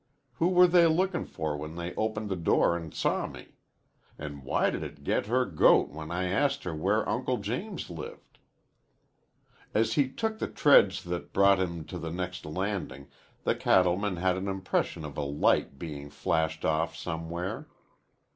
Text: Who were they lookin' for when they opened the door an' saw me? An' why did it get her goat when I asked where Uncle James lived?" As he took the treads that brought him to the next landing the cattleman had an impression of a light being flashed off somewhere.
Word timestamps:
Who 0.37 0.47
were 0.47 0.65
they 0.65 0.87
lookin' 0.87 1.27
for 1.27 1.55
when 1.55 1.75
they 1.75 1.93
opened 1.93 2.29
the 2.29 2.35
door 2.35 2.75
an' 2.75 2.91
saw 2.91 3.27
me? 3.27 3.49
An' 4.17 4.41
why 4.43 4.71
did 4.71 4.81
it 4.81 5.03
get 5.03 5.27
her 5.27 5.45
goat 5.45 5.89
when 5.89 6.09
I 6.09 6.23
asked 6.23 6.65
where 6.65 7.07
Uncle 7.07 7.37
James 7.37 7.87
lived?" 7.87 8.39
As 9.75 9.93
he 9.93 10.09
took 10.09 10.39
the 10.39 10.47
treads 10.47 11.03
that 11.03 11.33
brought 11.33 11.59
him 11.59 11.85
to 11.85 11.99
the 11.99 12.09
next 12.09 12.47
landing 12.47 13.09
the 13.43 13.53
cattleman 13.53 14.15
had 14.15 14.37
an 14.37 14.47
impression 14.47 15.05
of 15.05 15.17
a 15.17 15.21
light 15.21 15.77
being 15.77 16.09
flashed 16.09 16.65
off 16.65 16.95
somewhere. 16.95 17.67